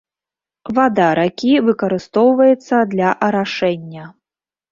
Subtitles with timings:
[0.77, 4.09] Вада ракі выкарыстоўваецца для арашэння.